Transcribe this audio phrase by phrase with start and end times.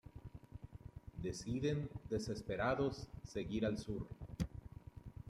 [1.17, 4.07] Deciden, desesperados, seguir al sur.